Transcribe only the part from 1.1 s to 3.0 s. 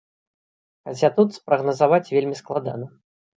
тут спрагназаваць вельмі складана.